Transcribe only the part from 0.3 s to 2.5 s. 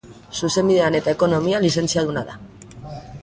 Zuzenbidean eta Ekonomian lizentziaduna da.